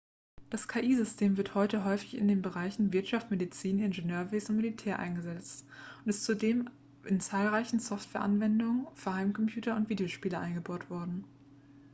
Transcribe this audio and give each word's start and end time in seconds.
das 0.49 0.67
ki-system 0.67 1.37
wird 1.37 1.53
heute 1.53 1.85
häufig 1.85 2.17
in 2.17 2.27
den 2.27 2.41
bereichen 2.41 2.91
wirtschaft 2.91 3.29
medizin 3.29 3.77
ingenieurwesen 3.77 4.55
und 4.55 4.61
militär 4.63 4.97
eingesetzt 4.97 5.63
und 6.03 6.09
ist 6.09 6.23
zudem 6.25 6.71
in 7.05 7.19
zahlreiche 7.19 7.79
softwareanwendungen 7.79 8.87
für 8.95 9.13
heimcomputer 9.13 9.75
und 9.75 9.89
videospiele 9.89 10.39
eingebaut 10.39 10.89
worden 10.89 11.23